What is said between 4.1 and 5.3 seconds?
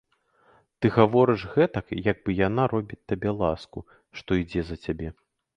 што ідзе за цябе.